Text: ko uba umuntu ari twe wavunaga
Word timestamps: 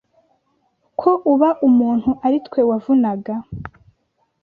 ko 0.99 1.11
uba 1.33 1.49
umuntu 1.67 2.09
ari 2.25 2.37
twe 2.45 2.59
wavunaga 2.69 3.33